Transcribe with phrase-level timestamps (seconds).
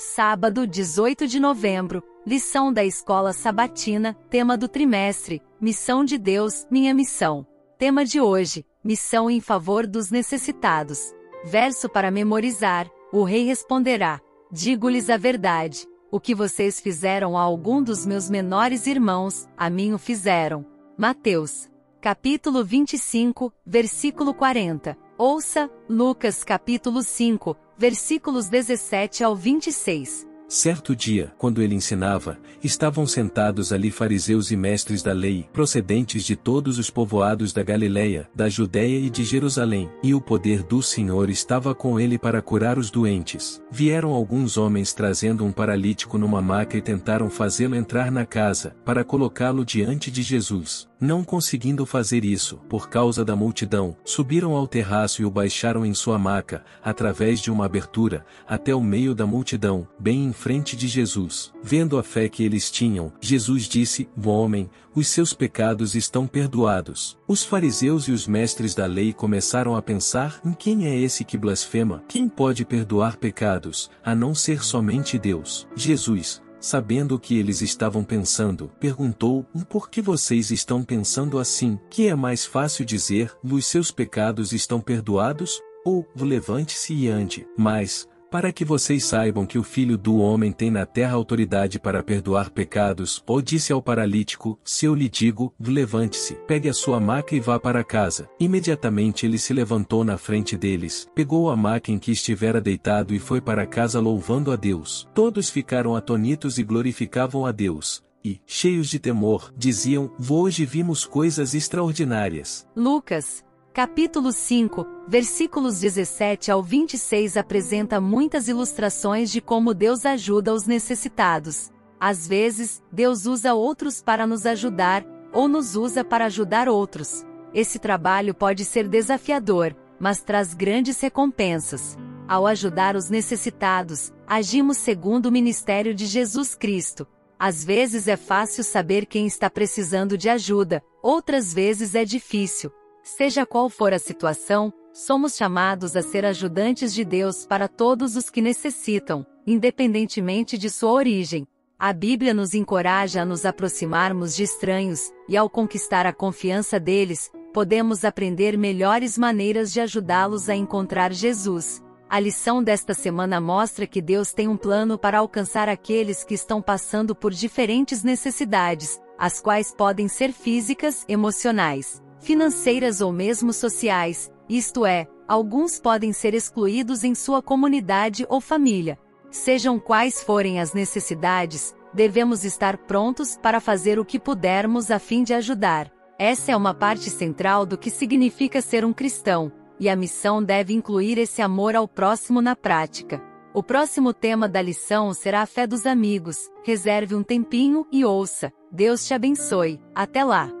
[0.00, 6.94] Sábado, 18 de novembro, lição da Escola Sabatina, tema do trimestre: Missão de Deus, minha
[6.94, 7.44] missão.
[7.76, 11.12] Tema de hoje: Missão em favor dos necessitados.
[11.44, 14.20] Verso para memorizar: O rei responderá:
[14.52, 15.84] Digo-lhes a verdade.
[16.12, 20.64] O que vocês fizeram a algum dos meus menores irmãos, a mim o fizeram.
[20.96, 21.68] Mateus,
[22.00, 24.96] capítulo 25, versículo 40.
[25.20, 30.24] Ouça, Lucas capítulo 5, versículos 17 ao 26.
[30.46, 36.36] Certo dia, quando ele ensinava, estavam sentados ali fariseus e mestres da lei, procedentes de
[36.36, 41.28] todos os povoados da Galiléia, da Judéia e de Jerusalém, e o poder do Senhor
[41.28, 43.60] estava com ele para curar os doentes.
[43.72, 49.02] Vieram alguns homens trazendo um paralítico numa maca e tentaram fazê-lo entrar na casa, para
[49.02, 50.87] colocá-lo diante de Jesus.
[51.00, 55.94] Não conseguindo fazer isso, por causa da multidão, subiram ao terraço e o baixaram em
[55.94, 60.88] sua maca, através de uma abertura, até o meio da multidão, bem em frente de
[60.88, 61.52] Jesus.
[61.62, 67.16] Vendo a fé que eles tinham, Jesus disse: Homem, os seus pecados estão perdoados.
[67.28, 71.38] Os fariseus e os mestres da lei começaram a pensar: em quem é esse que
[71.38, 72.02] blasfema?
[72.08, 75.68] Quem pode perdoar pecados, a não ser somente Deus?
[75.76, 81.78] Jesus, sabendo o que eles estavam pensando, perguntou: Por que vocês estão pensando assim?
[81.90, 85.60] Que é mais fácil dizer: Os seus pecados estão perdoados?
[85.84, 87.46] Ou, levante-se e ande.
[87.56, 92.02] Mas, para que vocês saibam que o Filho do Homem tem na terra autoridade para
[92.02, 97.34] perdoar pecados, ou disse ao paralítico: Se eu lhe digo, levante-se, pegue a sua maca
[97.34, 98.28] e vá para casa.
[98.38, 103.18] Imediatamente ele se levantou na frente deles, pegou a maca em que estivera deitado e
[103.18, 105.08] foi para casa louvando a Deus.
[105.14, 108.02] Todos ficaram atonitos e glorificavam a Deus.
[108.24, 112.66] E, cheios de temor, diziam: Hoje vimos coisas extraordinárias.
[112.76, 113.44] Lucas
[113.78, 121.70] Capítulo 5, versículos 17 ao 26 apresenta muitas ilustrações de como Deus ajuda os necessitados.
[122.00, 127.24] Às vezes, Deus usa outros para nos ajudar, ou nos usa para ajudar outros.
[127.54, 131.96] Esse trabalho pode ser desafiador, mas traz grandes recompensas.
[132.26, 137.06] Ao ajudar os necessitados, agimos segundo o ministério de Jesus Cristo.
[137.38, 142.72] Às vezes é fácil saber quem está precisando de ajuda, outras vezes é difícil.
[143.16, 148.28] Seja qual for a situação, somos chamados a ser ajudantes de Deus para todos os
[148.28, 151.46] que necessitam, independentemente de sua origem.
[151.78, 157.30] A Bíblia nos encoraja a nos aproximarmos de estranhos, e ao conquistar a confiança deles,
[157.54, 161.82] podemos aprender melhores maneiras de ajudá-los a encontrar Jesus.
[162.10, 166.60] A lição desta semana mostra que Deus tem um plano para alcançar aqueles que estão
[166.60, 174.86] passando por diferentes necessidades, as quais podem ser físicas, emocionais, financeiras ou mesmo sociais, isto
[174.86, 178.98] é, alguns podem ser excluídos em sua comunidade ou família.
[179.30, 185.22] Sejam quais forem as necessidades, devemos estar prontos para fazer o que pudermos a fim
[185.22, 185.92] de ajudar.
[186.18, 190.72] Essa é uma parte central do que significa ser um cristão, e a missão deve
[190.72, 193.22] incluir esse amor ao próximo na prática.
[193.54, 196.50] O próximo tema da lição será a fé dos amigos.
[196.64, 198.52] Reserve um tempinho e ouça.
[198.70, 199.80] Deus te abençoe.
[199.94, 200.57] Até lá!